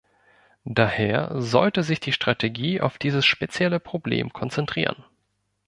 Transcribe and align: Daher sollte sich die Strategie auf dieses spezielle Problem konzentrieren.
Daher 0.65 1.29
sollte 1.39 1.83
sich 1.83 1.99
die 1.99 2.11
Strategie 2.11 2.81
auf 2.81 2.97
dieses 2.97 3.23
spezielle 3.23 3.79
Problem 3.79 4.33
konzentrieren. 4.33 5.05